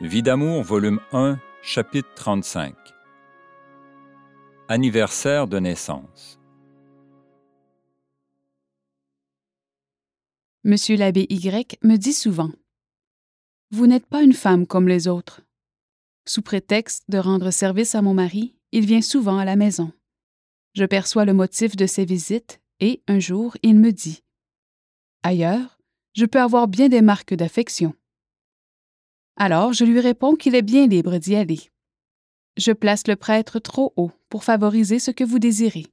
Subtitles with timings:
[0.00, 2.72] Vie d'amour, volume 1, chapitre 35.
[4.68, 6.38] Anniversaire de naissance.
[10.62, 12.52] Monsieur l'abbé Y me dit souvent
[13.72, 15.40] Vous n'êtes pas une femme comme les autres.
[16.28, 19.90] Sous prétexte de rendre service à mon mari, il vient souvent à la maison.
[20.74, 24.22] Je perçois le motif de ses visites et, un jour, il me dit
[25.24, 25.80] Ailleurs,
[26.14, 27.96] je peux avoir bien des marques d'affection.
[29.40, 31.70] Alors je lui réponds qu'il est bien libre d'y aller.
[32.56, 35.86] Je place le prêtre trop haut pour favoriser ce que vous désirez.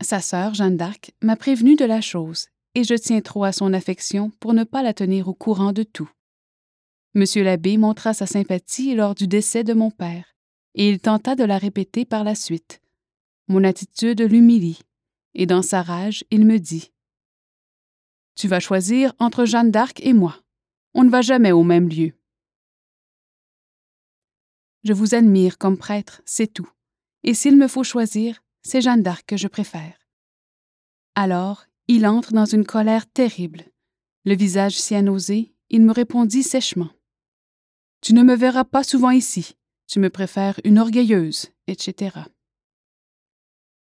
[0.00, 3.74] Sa sœur, Jeanne d'Arc, m'a prévenu de la chose, et je tiens trop à son
[3.74, 6.10] affection pour ne pas la tenir au courant de tout.
[7.14, 10.34] Monsieur l'abbé montra sa sympathie lors du décès de mon père,
[10.74, 12.80] et il tenta de la répéter par la suite.
[13.48, 14.80] Mon attitude l'humilie,
[15.34, 16.92] et dans sa rage, il me dit
[18.36, 20.38] Tu vas choisir entre Jeanne d'Arc et moi.
[20.98, 22.14] On ne va jamais au même lieu.
[24.82, 26.70] Je vous admire comme prêtre, c'est tout.
[27.22, 29.98] Et s'il me faut choisir, c'est Jeanne d'Arc que je préfère.
[31.14, 33.64] Alors, il entre dans une colère terrible.
[34.24, 36.88] Le visage si annosé, il me répondit sèchement.
[38.00, 39.54] Tu ne me verras pas souvent ici.
[39.88, 42.20] Tu me préfères une orgueilleuse, etc.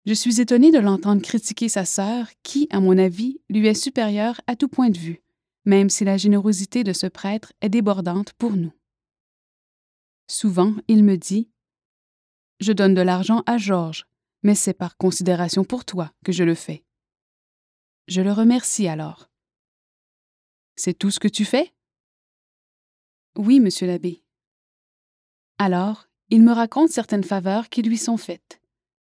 [0.04, 4.40] Je suis étonnée de l'entendre critiquer sa sœur, qui, à mon avis, lui est supérieure
[4.48, 5.23] à tout point de vue,
[5.64, 8.72] même si la générosité de ce prêtre est débordante pour nous.
[10.26, 11.50] Souvent, il me dit
[12.60, 14.06] Je donne de l'argent à Georges,
[14.42, 16.84] mais c'est par considération pour toi que je le fais.
[18.08, 19.30] Je le remercie alors.
[20.76, 21.72] C'est tout ce que tu fais?
[23.36, 24.22] Oui, monsieur l'abbé.
[25.58, 28.60] Alors, il me raconte certaines faveurs qui lui sont faites.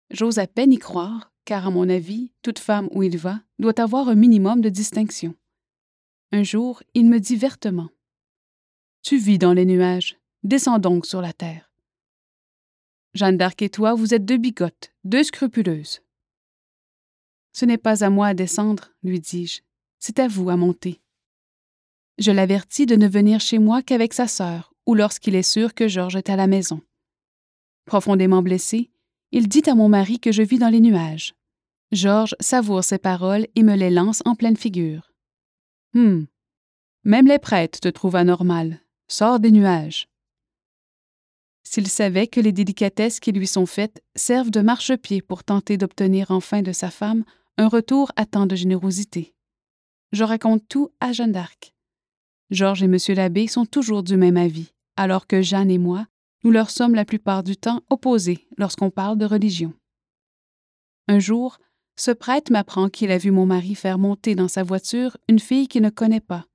[0.10, 3.80] J'ose à peine y croire, car à mon avis, toute femme où il va doit
[3.80, 5.36] avoir un minimum de distinction.
[6.34, 7.90] Un jour, il me dit vertement
[9.02, 11.70] Tu vis dans les nuages, descends donc sur la terre.
[13.14, 16.02] Jeanne d'Arc et toi, vous êtes deux bigotes, deux scrupuleuses.
[17.52, 19.62] Ce n'est pas à moi à descendre, lui dis-je,
[20.00, 21.02] c'est à vous à monter.
[22.18, 25.90] Je l'avertis de ne venir chez moi qu'avec sa sœur ou lorsqu'il est sûr que
[25.90, 26.82] Georges est à la maison.
[27.86, 28.90] Profondément blessé,
[29.34, 31.36] il dit à mon mari que je vis dans les nuages.
[31.92, 35.11] Georges savoure ses paroles et me les lance en pleine figure.
[35.94, 36.28] Hum.
[37.04, 38.80] Même les prêtres te trouvent anormal.
[39.08, 40.08] Sors des nuages.
[41.64, 46.32] S'il savait que les délicatesses qui lui sont faites servent de marchepied pour tenter d'obtenir
[46.32, 47.24] enfin de sa femme
[47.58, 49.34] un retour à tant de générosité.
[50.12, 51.74] Je raconte tout à Jeanne d'Arc.
[52.50, 52.98] Georges et M.
[53.16, 56.08] l'abbé sont toujours du même avis, alors que Jeanne et moi
[56.44, 59.74] nous leur sommes la plupart du temps opposés lorsqu'on parle de religion.
[61.08, 61.60] Un jour,
[62.02, 65.68] ce prêtre m'apprend qu'il a vu mon mari faire monter dans sa voiture une fille
[65.68, 66.48] qu'il ne connaît pas,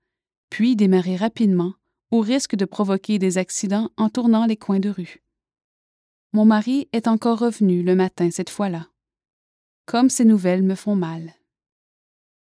[0.50, 1.74] puis démarrer rapidement,
[2.10, 5.22] au risque de provoquer des accidents en tournant les coins de rue.
[6.32, 8.88] Mon mari est encore revenu le matin cette fois-là.
[9.84, 11.32] Comme ces nouvelles me font mal.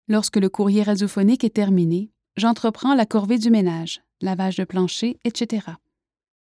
[0.06, 5.66] Lorsque le courrier radiophonique est terminé, j'entreprends la corvée du ménage, lavage de plancher, etc.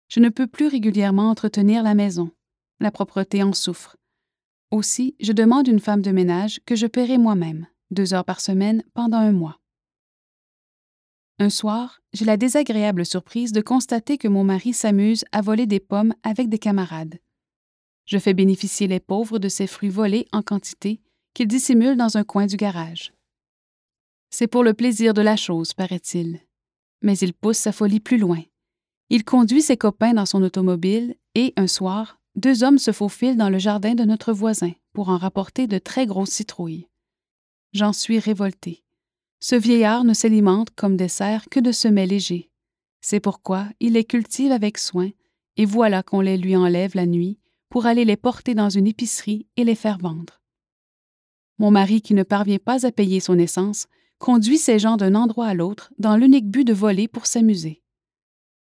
[0.08, 2.32] Je ne peux plus régulièrement entretenir la maison.
[2.80, 3.98] La propreté en souffre.
[4.76, 8.84] Aussi, je demande une femme de ménage que je paierai moi-même, deux heures par semaine
[8.94, 9.62] pendant un mois.
[11.40, 15.80] Un soir, j'ai la désagréable surprise de constater que mon mari s'amuse à voler des
[15.80, 17.20] pommes avec des camarades.
[18.04, 21.00] Je fais bénéficier les pauvres de ces fruits volés en quantité
[21.34, 23.14] qu'il dissimule dans un coin du garage.
[24.30, 26.42] C'est pour le plaisir de la chose, paraît-il.
[27.02, 28.42] Mais il pousse sa folie plus loin.
[29.10, 33.50] Il conduit ses copains dans son automobile et, un soir, deux hommes se faufilent dans
[33.50, 36.88] le jardin de notre voisin pour en rapporter de très grosses citrouilles.
[37.74, 38.84] J'en suis révolté.
[39.40, 42.50] Ce vieillard ne s'alimente comme dessert que de semets légers.
[43.02, 45.10] C'est pourquoi il les cultive avec soin,
[45.58, 47.38] et voilà qu'on les lui enlève la nuit
[47.70, 50.42] pour aller les porter dans une épicerie et les faire vendre.
[51.58, 55.48] Mon mari, qui ne parvient pas à payer son essence, conduit ces gens d'un endroit
[55.48, 57.82] à l'autre dans l'unique but de voler pour s'amuser.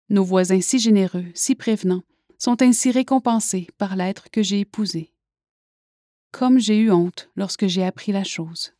[0.08, 2.02] Nos voisins si généreux, si prévenants,
[2.38, 5.12] sont ainsi récompensés par l'être que j'ai épousé.
[6.32, 8.74] Comme j'ai eu honte lorsque j'ai appris la chose.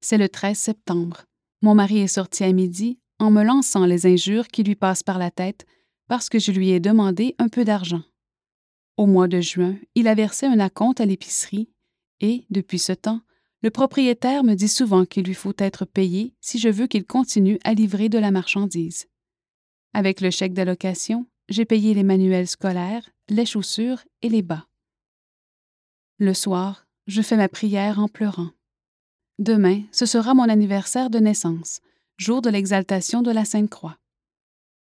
[0.00, 1.24] C'est le 13 septembre.
[1.62, 5.18] Mon mari est sorti à midi en me lançant les injures qui lui passent par
[5.18, 5.66] la tête
[6.08, 8.02] parce que je lui ai demandé un peu d'argent.
[8.96, 11.70] Au mois de juin, il a versé un acompte à l'épicerie
[12.20, 13.20] et, depuis ce temps,
[13.62, 17.58] le propriétaire me dit souvent qu'il lui faut être payé si je veux qu'il continue
[17.62, 19.06] à livrer de la marchandise.
[19.92, 24.66] Avec le chèque d'allocation, j'ai payé les manuels scolaires, les chaussures et les bas.
[26.18, 28.50] Le soir, je fais ma prière en pleurant.
[29.38, 31.80] Demain, ce sera mon anniversaire de naissance,
[32.18, 33.98] jour de l'exaltation de la Sainte Croix.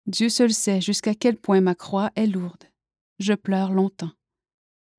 [0.06, 2.64] Dieu seul sait jusqu'à quel point ma croix est lourde.
[3.18, 4.12] Je pleure longtemps.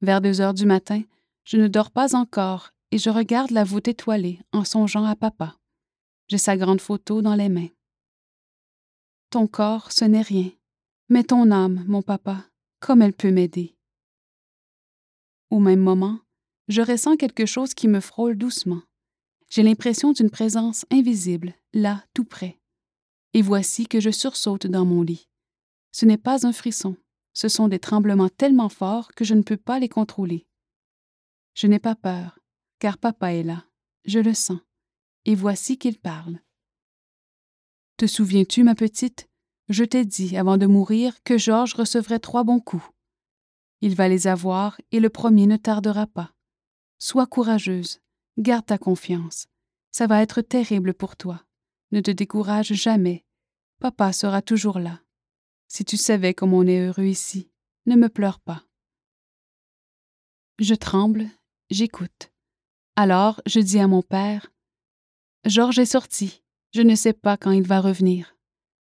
[0.02, 1.02] Vers deux heures du matin,
[1.44, 5.56] je ne dors pas encore et je regarde la voûte étoilée en songeant à papa.
[6.28, 7.70] J'ai sa grande photo dans les mains.
[9.30, 10.52] Ton corps, ce n'est rien,
[11.10, 12.46] mais ton âme, mon papa,
[12.80, 13.76] comme elle peut m'aider.
[15.50, 16.20] Au même moment,
[16.68, 18.82] je ressens quelque chose qui me frôle doucement.
[19.50, 22.60] J'ai l'impression d'une présence invisible, là, tout près.
[23.34, 25.30] Et voici que je sursaute dans mon lit.
[25.94, 26.98] Ce n'est pas un frisson,
[27.34, 30.46] ce sont des tremblements tellement forts que je ne peux pas les contrôler.
[31.54, 32.40] Je n'ai pas peur,
[32.80, 33.66] car papa est là,
[34.06, 34.60] je le sens,
[35.26, 36.40] et voici qu'il parle.
[37.96, 39.30] Te souviens-tu, ma petite?
[39.70, 42.90] Je t'ai dit, avant de mourir, que Georges recevrait trois bons coups.
[43.82, 46.34] Il va les avoir, et le premier ne tardera pas.
[47.00, 48.00] Sois courageuse,
[48.38, 49.48] garde ta confiance.
[49.92, 51.44] Ça va être terrible pour toi.
[51.92, 53.26] Ne te décourage jamais.
[53.80, 55.02] Papa sera toujours là.
[55.68, 57.50] Si tu savais comme on est heureux ici,
[57.86, 58.64] ne me pleure pas.
[60.60, 61.28] Je tremble,
[61.70, 62.32] j'écoute.
[62.96, 64.52] Alors je dis à mon père
[65.46, 66.42] Georges est sorti.
[66.74, 68.37] Je ne sais pas quand il va revenir.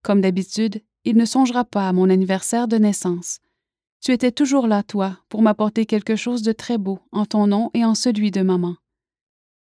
[0.02, 3.40] Comme d'habitude, il ne songera pas à mon anniversaire de naissance.
[4.00, 7.70] Tu étais toujours là, toi, pour m'apporter quelque chose de très beau en ton nom
[7.72, 8.76] et en celui de maman.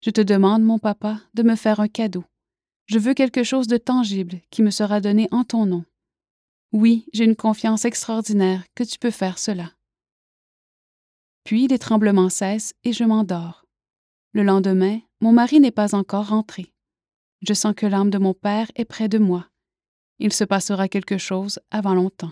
[0.00, 2.24] Je te demande, mon papa, de me faire un cadeau.
[2.86, 5.84] Je veux quelque chose de tangible qui me sera donné en ton nom.
[6.72, 9.70] Oui, j'ai une confiance extraordinaire que tu peux faire cela.
[11.44, 13.66] Puis les tremblements cessent et je m'endors.
[14.32, 16.72] Le lendemain, mon mari n'est pas encore rentré.
[17.42, 19.51] Je sens que l'âme de mon père est près de moi.
[20.24, 22.30] Il se passera quelque chose avant longtemps.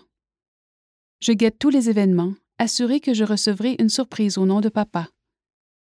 [1.19, 5.08] Je guette tous les événements, assuré que je recevrai une surprise au nom de papa.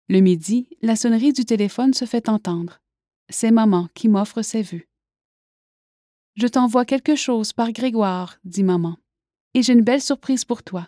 [0.07, 2.77] Le midi, la sonnerie du téléphone se fait entendre.
[3.29, 4.88] C'est maman qui m'offre ses vues.
[6.35, 8.97] Je t'envoie quelque chose par Grégoire, dit maman.
[9.55, 10.88] Et j'ai une belle surprise pour toi.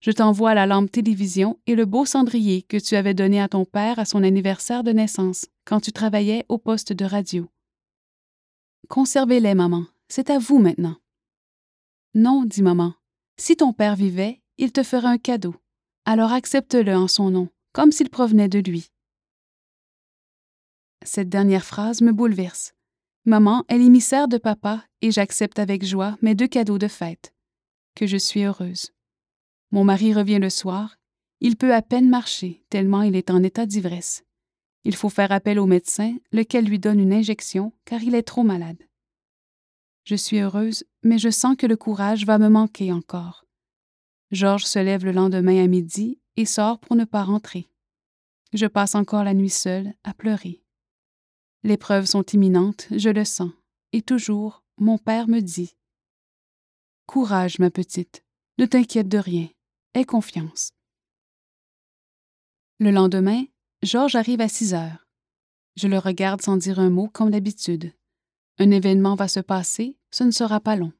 [0.00, 3.64] Je t'envoie la lampe télévision et le beau cendrier que tu avais donné à ton
[3.64, 7.48] père à son anniversaire de naissance, quand tu travaillais au poste de radio.
[8.90, 9.86] Conservez-les, maman.
[10.08, 10.96] C'est à vous maintenant.
[12.14, 12.94] Non, dit maman.
[13.38, 15.54] Si ton père vivait, il te ferait un cadeau.
[16.04, 18.90] Alors accepte-le en son nom, comme s'il provenait de lui.
[21.04, 22.74] Cette dernière phrase me bouleverse.
[23.24, 27.32] Maman est l'émissaire de papa et j'accepte avec joie mes deux cadeaux de fête.
[27.94, 28.92] Que je suis heureuse.
[29.70, 30.96] Mon mari revient le soir.
[31.40, 34.24] Il peut à peine marcher, tellement il est en état d'ivresse.
[34.84, 38.42] Il faut faire appel au médecin, lequel lui donne une injection, car il est trop
[38.42, 38.82] malade.
[40.04, 43.44] Je suis heureuse, mais je sens que le courage va me manquer encore.
[44.30, 47.68] Georges se lève le lendemain à midi et sort pour ne pas rentrer.
[48.52, 50.62] Je passe encore la nuit seule à pleurer.
[51.62, 53.52] Les preuves sont imminentes, je le sens,
[53.92, 55.76] et toujours, mon père me dit
[57.06, 58.24] Courage, ma petite,
[58.58, 59.48] ne t'inquiète de rien,
[59.94, 60.72] aie confiance.
[62.80, 63.44] Le lendemain,
[63.82, 65.06] Georges arrive à six heures.
[65.76, 67.92] Je le regarde sans dire un mot comme d'habitude.
[68.58, 70.92] Un événement va se passer, ce ne sera pas long.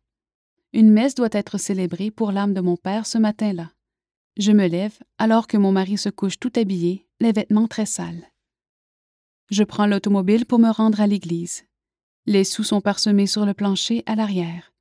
[0.72, 3.70] Une messe doit être célébrée pour l'âme de mon père ce matin-là.
[4.38, 8.26] Je me lève alors que mon mari se couche tout habillé, les vêtements très sales.
[9.50, 11.64] Je prends l'automobile pour me rendre à l'église.
[12.25, 14.73] Les sous sont parsemés sur le plancher à l'arrière.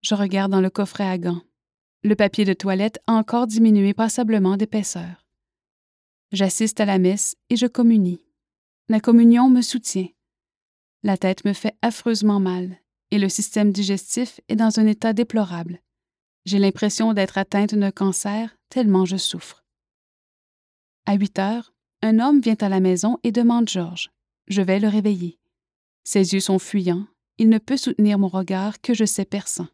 [0.00, 1.42] Je regarde dans le coffret à gants.
[2.02, 5.26] Le papier de toilette a encore diminué passablement d'épaisseur.
[6.32, 8.24] J'assiste à la messe et je communie.
[8.88, 10.08] La communion me soutient.
[11.02, 12.78] La tête me fait affreusement mal
[13.10, 15.80] et le système digestif est dans un état déplorable.
[16.44, 19.64] J'ai l'impression d'être atteinte d'un cancer tellement je souffre.
[21.06, 24.10] À 8 heures, un homme vient à la maison et demande Georges.
[24.46, 25.38] Je vais le réveiller.
[26.04, 27.06] Ses yeux sont fuyants,
[27.38, 29.68] il ne peut soutenir mon regard que je sais perçant.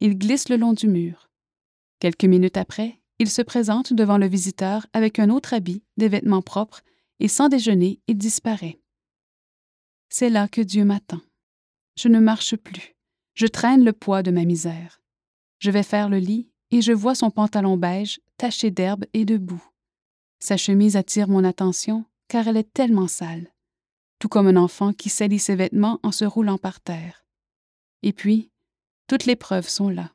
[0.00, 1.28] Il glisse le long du mur.
[2.00, 6.42] Quelques minutes après, il se présente devant le visiteur avec un autre habit, des vêtements
[6.42, 6.82] propres,
[7.18, 8.78] et sans déjeuner, il disparaît.
[10.08, 11.20] C'est là que Dieu m'attend.
[11.96, 12.94] Je ne marche plus.
[13.34, 15.02] Je traîne le poids de ma misère.
[15.58, 19.36] Je vais faire le lit et je vois son pantalon beige taché d'herbe et de
[19.36, 19.64] boue.
[20.38, 23.52] Sa chemise attire mon attention car elle est tellement sale,
[24.18, 27.24] tout comme un enfant qui salit ses vêtements en se roulant par terre.
[28.02, 28.50] Et puis,
[29.06, 30.12] toutes les preuves sont là.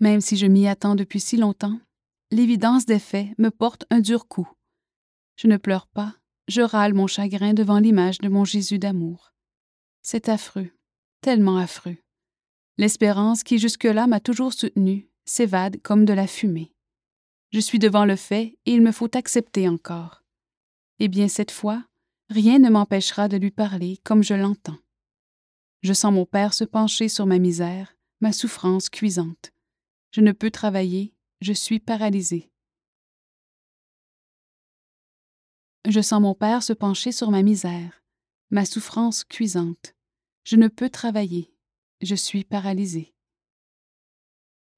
[0.00, 1.78] Même si je m'y attends depuis si longtemps,
[2.30, 4.48] l'évidence des faits me porte un dur coup.
[5.36, 6.14] Je ne pleure pas,
[6.50, 9.32] je râle mon chagrin devant l'image de mon Jésus d'amour.
[10.02, 10.70] C'est affreux,
[11.20, 11.96] tellement affreux.
[12.76, 16.72] L'espérance qui jusque-là m'a toujours soutenue s'évade comme de la fumée.
[17.52, 20.24] Je suis devant le fait et il me faut accepter encore.
[20.98, 21.84] Eh bien, cette fois,
[22.30, 24.78] rien ne m'empêchera de lui parler comme je l'entends.
[25.82, 29.52] Je sens mon père se pencher sur ma misère, ma souffrance cuisante.
[30.10, 32.49] Je ne peux travailler, je suis paralysée.
[35.88, 38.02] Je sens mon père se pencher sur ma misère,
[38.50, 39.94] ma souffrance cuisante.
[40.44, 41.54] Je ne peux travailler,
[42.02, 43.14] je suis paralysée.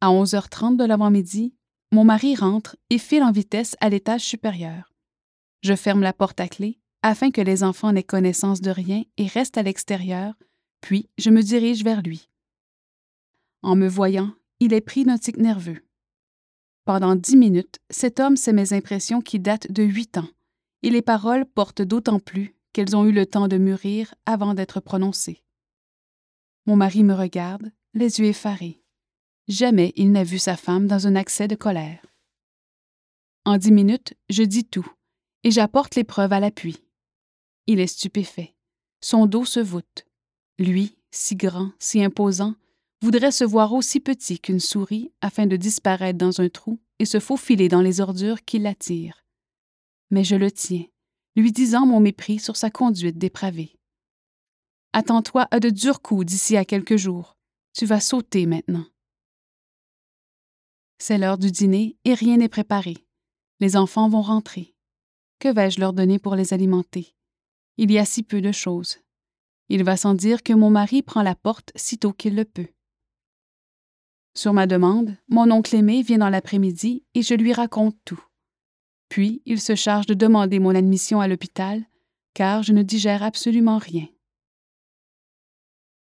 [0.00, 1.54] À 11h30 de l'avant-midi,
[1.90, 4.92] mon mari rentre et file en vitesse à l'étage supérieur.
[5.62, 9.26] Je ferme la porte à clé afin que les enfants n'aient connaissance de rien et
[9.26, 10.34] restent à l'extérieur,
[10.80, 12.28] puis je me dirige vers lui.
[13.62, 15.84] En me voyant, il est pris d'un tic nerveux.
[16.84, 20.28] Pendant dix minutes, cet homme sait mes impressions qui datent de huit ans,
[20.82, 24.80] et les paroles portent d'autant plus qu'elles ont eu le temps de mûrir avant d'être
[24.80, 25.42] prononcées.
[26.66, 28.82] Mon mari me regarde, les yeux effarés.
[29.48, 32.04] Jamais il n'a vu sa femme dans un accès de colère.
[33.44, 34.88] En dix minutes, je dis tout,
[35.42, 36.78] et j'apporte les preuves à l'appui.
[37.66, 38.54] Il est stupéfait.
[39.00, 40.06] Son dos se voûte.
[40.58, 42.54] Lui, si grand, si imposant,
[43.02, 47.18] voudrait se voir aussi petit qu'une souris afin de disparaître dans un trou et se
[47.18, 49.21] faufiler dans les ordures qui l'attirent.
[50.12, 50.84] Mais je le tiens,
[51.34, 53.74] lui disant mon mépris sur sa conduite dépravée.
[54.92, 57.36] Attends-toi à de durs coups d'ici à quelques jours.
[57.72, 58.84] Tu vas sauter maintenant.
[60.98, 62.96] C'est l'heure du dîner et rien n'est préparé.
[63.58, 64.74] Les enfants vont rentrer.
[65.38, 67.14] Que vais-je leur donner pour les alimenter?
[67.78, 68.98] Il y a si peu de choses.
[69.70, 72.68] Il va sans dire que mon mari prend la porte sitôt qu'il le peut.
[74.34, 78.22] Sur ma demande, mon oncle aimé vient dans l'après-midi et je lui raconte tout.
[79.12, 81.82] Puis il se charge de demander mon admission à l'hôpital,
[82.32, 84.06] car je ne digère absolument rien.